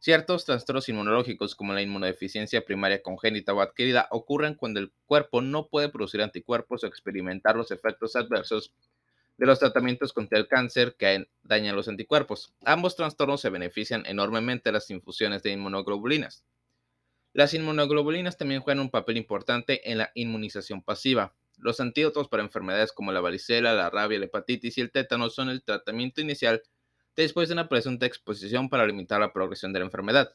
Ciertos 0.00 0.46
trastornos 0.46 0.88
inmunológicos 0.88 1.54
como 1.54 1.74
la 1.74 1.82
inmunodeficiencia 1.82 2.64
primaria 2.64 3.02
congénita 3.02 3.54
o 3.54 3.60
adquirida 3.60 4.08
ocurren 4.10 4.54
cuando 4.54 4.80
el 4.80 4.92
cuerpo 5.06 5.42
no 5.42 5.68
puede 5.68 5.90
producir 5.90 6.22
anticuerpos 6.22 6.82
o 6.82 6.88
experimentar 6.88 7.54
los 7.54 7.70
efectos 7.70 8.16
adversos 8.16 8.72
de 9.38 9.46
los 9.46 9.58
tratamientos 9.58 10.12
contra 10.12 10.38
el 10.38 10.48
cáncer 10.48 10.96
que 10.98 11.28
dañan 11.42 11.76
los 11.76 11.88
anticuerpos. 11.88 12.54
Ambos 12.64 12.96
trastornos 12.96 13.40
se 13.40 13.50
benefician 13.50 14.04
enormemente 14.06 14.70
de 14.70 14.74
las 14.74 14.90
infusiones 14.90 15.42
de 15.42 15.52
inmunoglobulinas. 15.52 16.44
Las 17.32 17.52
inmunoglobulinas 17.52 18.38
también 18.38 18.62
juegan 18.62 18.80
un 18.80 18.90
papel 18.90 19.18
importante 19.18 19.90
en 19.90 19.98
la 19.98 20.10
inmunización 20.14 20.82
pasiva. 20.82 21.34
Los 21.58 21.80
antídotos 21.80 22.28
para 22.28 22.42
enfermedades 22.42 22.92
como 22.92 23.12
la 23.12 23.20
varicela, 23.20 23.74
la 23.74 23.90
rabia, 23.90 24.18
la 24.18 24.24
hepatitis 24.24 24.78
y 24.78 24.80
el 24.80 24.90
tétano 24.90 25.28
son 25.28 25.50
el 25.50 25.62
tratamiento 25.62 26.20
inicial 26.20 26.62
después 27.14 27.48
de 27.48 27.54
una 27.54 27.68
presunta 27.68 28.06
exposición 28.06 28.68
para 28.68 28.86
limitar 28.86 29.20
la 29.20 29.32
progresión 29.32 29.72
de 29.72 29.80
la 29.80 29.86
enfermedad. 29.86 30.34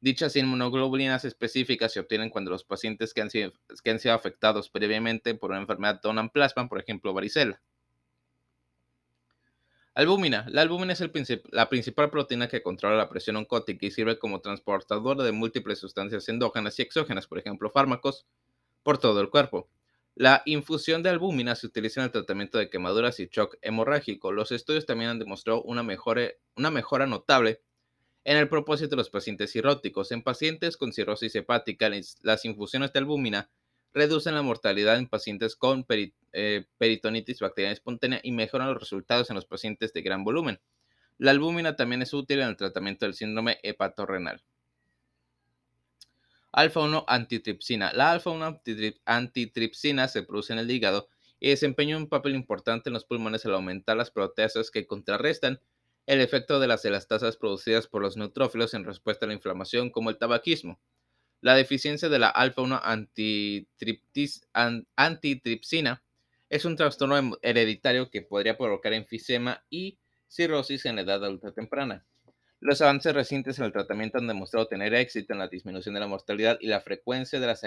Dichas 0.00 0.36
inmunoglobulinas 0.36 1.24
específicas 1.24 1.92
se 1.92 2.00
obtienen 2.00 2.30
cuando 2.30 2.50
los 2.50 2.64
pacientes 2.64 3.14
que 3.14 3.22
han 3.22 3.30
sido, 3.30 3.52
que 3.82 3.90
han 3.90 3.98
sido 3.98 4.14
afectados 4.14 4.68
previamente 4.70 5.34
por 5.34 5.50
una 5.50 5.60
enfermedad 5.60 6.00
donan 6.02 6.30
plasma, 6.30 6.68
por 6.68 6.78
ejemplo, 6.78 7.14
varicela. 7.14 7.60
Albúmina. 9.96 10.44
La 10.50 10.60
albúmina 10.60 10.92
es 10.92 11.02
la 11.52 11.70
principal 11.70 12.10
proteína 12.10 12.48
que 12.48 12.62
controla 12.62 12.98
la 12.98 13.08
presión 13.08 13.36
oncótica 13.36 13.86
y 13.86 13.90
sirve 13.90 14.18
como 14.18 14.42
transportadora 14.42 15.24
de 15.24 15.32
múltiples 15.32 15.78
sustancias 15.78 16.28
endógenas 16.28 16.78
y 16.78 16.82
exógenas, 16.82 17.26
por 17.26 17.38
ejemplo, 17.38 17.70
fármacos, 17.70 18.26
por 18.82 18.98
todo 18.98 19.22
el 19.22 19.30
cuerpo. 19.30 19.70
La 20.14 20.42
infusión 20.44 21.02
de 21.02 21.08
albúmina 21.08 21.54
se 21.54 21.66
utiliza 21.66 22.02
en 22.02 22.04
el 22.04 22.10
tratamiento 22.10 22.58
de 22.58 22.68
quemaduras 22.68 23.20
y 23.20 23.28
shock 23.32 23.56
hemorrágico. 23.62 24.32
Los 24.32 24.52
estudios 24.52 24.84
también 24.84 25.08
han 25.08 25.18
demostrado 25.18 25.62
una 25.62 25.82
mejora, 25.82 26.28
una 26.56 26.70
mejora 26.70 27.06
notable 27.06 27.62
en 28.24 28.36
el 28.36 28.50
propósito 28.50 28.90
de 28.90 28.96
los 28.96 29.08
pacientes 29.08 29.50
cirróticos. 29.50 30.12
En 30.12 30.22
pacientes 30.22 30.76
con 30.76 30.92
cirrosis 30.92 31.34
hepática, 31.36 31.90
las 32.20 32.44
infusiones 32.44 32.92
de 32.92 32.98
albúmina 32.98 33.50
reducen 33.96 34.34
la 34.34 34.42
mortalidad 34.42 34.98
en 34.98 35.08
pacientes 35.08 35.56
con 35.56 35.86
eh, 35.88 36.66
peritonitis 36.76 37.40
bacteriana 37.40 37.72
espontánea 37.72 38.20
y 38.22 38.30
mejoran 38.30 38.68
los 38.68 38.78
resultados 38.78 39.30
en 39.30 39.36
los 39.36 39.46
pacientes 39.46 39.94
de 39.94 40.02
gran 40.02 40.22
volumen. 40.22 40.60
La 41.16 41.30
albúmina 41.30 41.76
también 41.76 42.02
es 42.02 42.12
útil 42.12 42.40
en 42.40 42.48
el 42.48 42.58
tratamiento 42.58 43.06
del 43.06 43.14
síndrome 43.14 43.58
hepatorrenal. 43.62 44.44
Alfa-1 46.52 47.04
antitripsina. 47.08 47.94
La 47.94 48.12
alfa-1 48.12 49.00
antitripsina 49.06 50.08
se 50.08 50.22
produce 50.24 50.52
en 50.52 50.58
el 50.58 50.70
hígado 50.70 51.08
y 51.40 51.48
desempeña 51.48 51.96
un 51.96 52.10
papel 52.10 52.34
importante 52.34 52.90
en 52.90 52.94
los 52.94 53.06
pulmones 53.06 53.46
al 53.46 53.54
aumentar 53.54 53.96
las 53.96 54.10
proteasas 54.10 54.70
que 54.70 54.86
contrarrestan 54.86 55.58
el 56.04 56.20
efecto 56.20 56.60
de 56.60 56.66
las 56.66 56.84
elastasas 56.84 57.38
producidas 57.38 57.86
por 57.86 58.02
los 58.02 58.18
neutrófilos 58.18 58.74
en 58.74 58.84
respuesta 58.84 59.24
a 59.24 59.28
la 59.28 59.34
inflamación 59.34 59.88
como 59.88 60.10
el 60.10 60.18
tabaquismo. 60.18 60.78
La 61.46 61.54
deficiencia 61.54 62.08
de 62.08 62.18
la 62.18 62.28
alfa-1 62.28 62.80
antitripsina 64.96 66.02
es 66.50 66.64
un 66.64 66.74
trastorno 66.74 67.38
hereditario 67.40 68.10
que 68.10 68.22
podría 68.22 68.58
provocar 68.58 68.92
enfisema 68.94 69.64
y 69.70 69.96
cirrosis 70.26 70.86
en 70.86 70.96
la 70.96 71.02
edad 71.02 71.24
adulta 71.24 71.52
temprana. 71.52 72.04
Los 72.58 72.82
avances 72.82 73.14
recientes 73.14 73.60
en 73.60 73.66
el 73.66 73.70
tratamiento 73.70 74.18
han 74.18 74.26
demostrado 74.26 74.66
tener 74.66 74.92
éxito 74.92 75.34
en 75.34 75.38
la 75.38 75.46
disminución 75.46 75.94
de 75.94 76.00
la 76.00 76.08
mortalidad 76.08 76.58
y 76.60 76.66
la 76.66 76.80
frecuencia 76.80 77.38
de 77.38 77.46
las, 77.46 77.62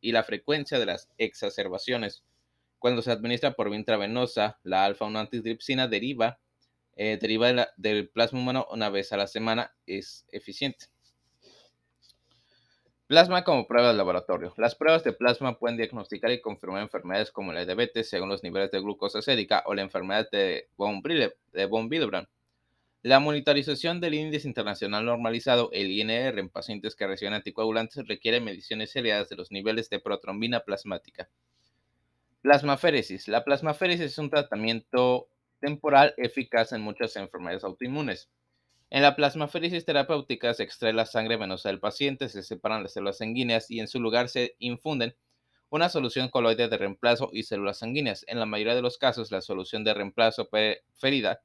y 0.00 0.10
la 0.10 0.24
frecuencia 0.24 0.80
de 0.80 0.86
las 0.86 1.08
exacerbaciones. 1.16 2.24
Cuando 2.80 3.02
se 3.02 3.12
administra 3.12 3.52
por 3.52 3.70
vía 3.70 3.78
intravenosa, 3.78 4.58
la 4.64 4.84
alfa-1 4.84 5.16
antitripsina 5.16 5.86
deriva, 5.86 6.40
eh, 6.96 7.18
deriva 7.20 7.68
del 7.76 8.08
plasma 8.08 8.40
humano 8.40 8.66
una 8.72 8.90
vez 8.90 9.12
a 9.12 9.16
la 9.16 9.28
semana, 9.28 9.72
es 9.86 10.26
eficiente. 10.32 10.86
Plasma 13.12 13.44
como 13.44 13.66
prueba 13.66 13.88
de 13.88 13.94
laboratorio. 13.98 14.54
Las 14.56 14.74
pruebas 14.74 15.04
de 15.04 15.12
plasma 15.12 15.58
pueden 15.58 15.76
diagnosticar 15.76 16.30
y 16.30 16.40
confirmar 16.40 16.80
enfermedades 16.80 17.30
como 17.30 17.52
la 17.52 17.66
diabetes 17.66 18.08
según 18.08 18.30
los 18.30 18.42
niveles 18.42 18.70
de 18.70 18.80
glucosa 18.80 19.20
sérica 19.20 19.62
o 19.66 19.74
la 19.74 19.82
enfermedad 19.82 20.30
de 20.32 20.70
von, 20.78 21.02
Willebrand. 21.04 22.26
La 23.02 23.20
monitorización 23.20 24.00
del 24.00 24.14
índice 24.14 24.48
internacional 24.48 25.04
normalizado, 25.04 25.68
el 25.72 25.90
INR, 25.90 26.38
en 26.38 26.48
pacientes 26.48 26.96
que 26.96 27.06
reciben 27.06 27.34
anticoagulantes 27.34 28.08
requiere 28.08 28.40
mediciones 28.40 28.92
seriadas 28.92 29.28
de 29.28 29.36
los 29.36 29.50
niveles 29.50 29.90
de 29.90 30.00
protrombina 30.00 30.60
plasmática. 30.60 31.28
Plasmaféresis. 32.40 33.28
La 33.28 33.44
plasmaféresis 33.44 34.06
es 34.06 34.16
un 34.16 34.30
tratamiento 34.30 35.28
temporal 35.60 36.14
eficaz 36.16 36.72
en 36.72 36.80
muchas 36.80 37.14
enfermedades 37.16 37.62
autoinmunes. 37.62 38.30
En 38.94 39.00
la 39.00 39.16
plasmaféresis 39.16 39.86
terapéutica 39.86 40.52
se 40.52 40.64
extrae 40.64 40.92
la 40.92 41.06
sangre 41.06 41.38
venosa 41.38 41.70
del 41.70 41.80
paciente, 41.80 42.28
se 42.28 42.42
separan 42.42 42.82
las 42.82 42.92
células 42.92 43.16
sanguíneas 43.16 43.70
y 43.70 43.80
en 43.80 43.88
su 43.88 43.98
lugar 43.98 44.28
se 44.28 44.54
infunden 44.58 45.16
una 45.70 45.88
solución 45.88 46.28
coloide 46.28 46.68
de 46.68 46.76
reemplazo 46.76 47.30
y 47.32 47.44
células 47.44 47.78
sanguíneas. 47.78 48.22
En 48.28 48.38
la 48.38 48.44
mayoría 48.44 48.74
de 48.74 48.82
los 48.82 48.98
casos, 48.98 49.30
la 49.30 49.40
solución 49.40 49.82
de 49.82 49.94
reemplazo 49.94 50.50
preferida 50.50 51.40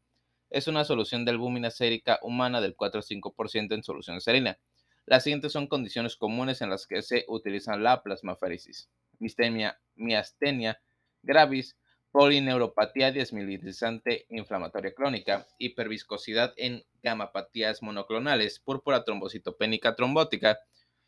es 0.49 0.67
una 0.67 0.83
solución 0.83 1.23
de 1.23 1.31
albúmina 1.31 1.71
sérica 1.71 2.19
humana 2.21 2.59
del 2.59 2.75
4 2.75 3.01
5% 3.01 3.73
en 3.73 3.81
solución 3.81 4.19
serina. 4.19 4.59
Las 5.05 5.23
siguientes 5.23 5.53
son 5.53 5.67
condiciones 5.67 6.17
comunes 6.17 6.61
en 6.61 6.69
las 6.69 6.85
que 6.85 7.01
se 7.01 7.23
utiliza 7.29 7.77
la 7.77 8.03
plasmaféresis. 8.03 8.89
Mistemia, 9.19 9.79
miastenia 9.95 10.81
gravis, 11.23 11.77
polineuropatía 12.17 13.11
desmielizante 13.11 14.25
inflamatoria 14.29 14.91
crónica, 14.95 15.47
hiperviscosidad 15.59 16.51
en 16.57 16.83
gamapatías 17.03 17.83
monoclonales, 17.83 18.59
púrpura 18.59 19.03
trombocitopénica 19.03 19.95
trombótica, 19.95 20.57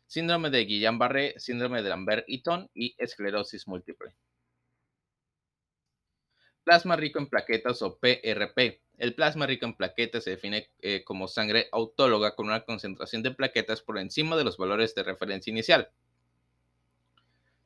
síndrome 0.06 0.50
de 0.50 0.64
Guillain-Barré, 0.68 1.34
síndrome 1.36 1.82
de 1.82 1.88
Lambert-Eaton 1.88 2.70
y 2.74 2.94
esclerosis 2.96 3.66
múltiple. 3.66 4.14
Plasma 6.62 6.94
rico 6.94 7.18
en 7.18 7.26
plaquetas 7.26 7.82
o 7.82 7.98
PRP. 7.98 8.80
El 8.96 9.16
plasma 9.16 9.46
rico 9.46 9.66
en 9.66 9.74
plaquetas 9.74 10.22
se 10.22 10.30
define 10.30 10.70
eh, 10.78 11.02
como 11.02 11.26
sangre 11.26 11.66
autóloga 11.72 12.36
con 12.36 12.46
una 12.46 12.64
concentración 12.64 13.24
de 13.24 13.32
plaquetas 13.32 13.82
por 13.82 13.98
encima 13.98 14.36
de 14.36 14.44
los 14.44 14.58
valores 14.58 14.94
de 14.94 15.02
referencia 15.02 15.50
inicial. 15.50 15.90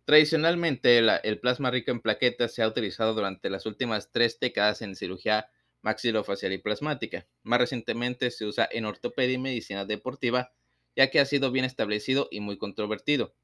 Tradicionalmente, 0.06 0.98
el 0.98 1.40
plasma 1.40 1.70
rico 1.70 1.90
en 1.90 2.00
plaquetas 2.00 2.52
se 2.54 2.62
ha 2.62 2.68
utilizado 2.68 3.14
durante 3.14 3.48
las 3.50 3.64
últimas 3.66 4.10
tres 4.12 4.38
décadas 4.38 4.82
en 4.82 4.96
cirugía 4.96 5.50
maxilofacial 5.82 6.52
y 6.52 6.58
plasmática. 6.58 7.26
Más 7.42 7.58
recientemente 7.58 8.30
se 8.30 8.44
usa 8.46 8.68
en 8.70 8.84
ortopedia 8.84 9.34
y 9.34 9.38
medicina 9.38 9.84
deportiva, 9.86 10.52
ya 10.96 11.10
que 11.10 11.20
ha 11.20 11.26
sido 11.26 11.50
bien 11.50 11.64
establecido 11.64 12.28
y 12.30 12.40
muy 12.40 12.58
controvertido. 12.58 13.34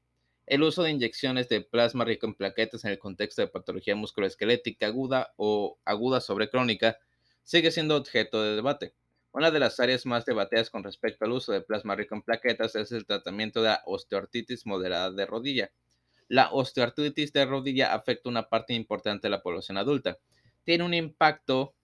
El 0.45 0.63
uso 0.63 0.83
de 0.83 0.91
inyecciones 0.91 1.49
de 1.49 1.61
plasma 1.61 2.05
rico 2.05 2.27
en 2.27 2.35
plaquetas 2.35 2.85
en 2.85 2.91
el 2.91 2.99
contexto 2.99 3.41
de 3.41 3.47
patología 3.47 3.95
musculoesquelética 3.95 4.87
aguda 4.87 5.33
o 5.37 5.79
aguda 5.85 6.21
sobre 6.21 6.49
crónica 6.49 6.99
sigue 7.43 7.71
siendo 7.71 7.97
objeto 7.97 8.43
de 8.43 8.55
debate. 8.55 8.93
Una 9.31 9.49
de 9.49 9.59
las 9.59 9.79
áreas 9.79 10.05
más 10.05 10.25
debatidas 10.25 10.69
con 10.69 10.83
respecto 10.83 11.25
al 11.25 11.31
uso 11.31 11.53
de 11.53 11.61
plasma 11.61 11.95
rico 11.95 12.15
en 12.15 12.21
plaquetas 12.21 12.75
es 12.75 12.91
el 12.91 13.05
tratamiento 13.07 13.61
de 13.61 13.69
la 13.69 13.83
osteoartritis 13.85 14.65
moderada 14.67 15.11
de 15.11 15.25
rodilla. 15.25 15.71
La 16.31 16.49
osteoartritis 16.53 17.33
de 17.33 17.43
rodilla 17.43 17.93
afecta 17.93 18.29
una 18.29 18.47
parte 18.47 18.73
importante 18.73 19.27
de 19.27 19.31
la 19.31 19.41
población 19.41 19.75
adulta. 19.77 20.17
Tiene 20.63 20.85
un 20.85 20.93
impacto 20.93 21.75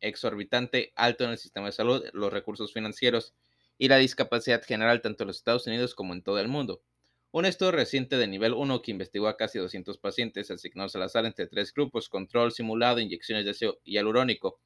exorbitante 0.00 0.92
alto 0.96 1.22
en 1.22 1.30
el 1.30 1.38
sistema 1.38 1.66
de 1.66 1.72
salud, 1.72 2.04
los 2.12 2.32
recursos 2.32 2.72
financieros 2.72 3.34
y 3.78 3.86
la 3.86 3.98
discapacidad 3.98 4.64
general 4.64 5.00
tanto 5.00 5.22
en 5.22 5.28
los 5.28 5.36
Estados 5.36 5.68
Unidos 5.68 5.94
como 5.94 6.12
en 6.12 6.24
todo 6.24 6.40
el 6.40 6.48
mundo. 6.48 6.82
Un 7.30 7.44
estudio 7.44 7.70
reciente 7.70 8.16
de 8.16 8.26
nivel 8.26 8.54
1 8.54 8.82
que 8.82 8.90
investigó 8.90 9.28
a 9.28 9.36
casi 9.36 9.60
200 9.60 9.96
pacientes 9.98 10.50
asignados 10.50 10.96
al 10.96 11.04
azar 11.04 11.24
entre 11.24 11.46
tres 11.46 11.72
grupos, 11.72 12.08
control 12.08 12.50
simulado, 12.50 12.98
inyecciones 12.98 13.44
de 13.44 13.52
ácido 13.52 13.78
hialurónico 13.84 14.58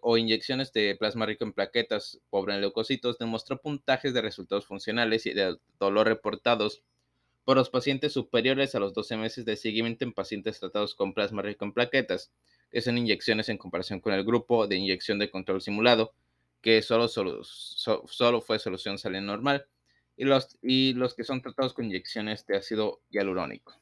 o 0.00 0.16
inyecciones 0.16 0.72
de 0.72 0.96
plasma 0.98 1.26
rico 1.26 1.44
en 1.44 1.52
plaquetas 1.52 2.20
pobre 2.30 2.54
en 2.54 2.62
leucocitos, 2.62 3.18
demostró 3.18 3.60
puntajes 3.60 4.14
de 4.14 4.22
resultados 4.22 4.64
funcionales 4.64 5.26
y 5.26 5.34
de 5.34 5.58
dolor 5.78 6.06
reportados 6.06 6.82
por 7.46 7.56
los 7.56 7.70
pacientes 7.70 8.12
superiores 8.12 8.74
a 8.74 8.80
los 8.80 8.92
12 8.92 9.16
meses 9.18 9.44
de 9.44 9.54
seguimiento 9.54 10.04
en 10.04 10.12
pacientes 10.12 10.58
tratados 10.58 10.96
con 10.96 11.14
plasma 11.14 11.42
rico 11.42 11.64
en 11.64 11.72
plaquetas, 11.72 12.32
que 12.72 12.80
son 12.80 12.98
inyecciones 12.98 13.48
en 13.48 13.56
comparación 13.56 14.00
con 14.00 14.14
el 14.14 14.24
grupo 14.24 14.66
de 14.66 14.74
inyección 14.74 15.20
de 15.20 15.30
control 15.30 15.60
simulado, 15.60 16.12
que 16.60 16.82
solo, 16.82 17.06
fue 18.40 18.58
solución 18.58 18.98
salina 18.98 19.20
normal, 19.20 19.64
y 20.16 20.24
los, 20.24 20.58
y 20.60 20.94
los 20.94 21.14
que 21.14 21.22
son 21.22 21.40
tratados 21.40 21.72
con 21.72 21.84
inyecciones 21.84 22.44
de 22.46 22.56
ácido 22.56 23.00
hialurónico. 23.10 23.80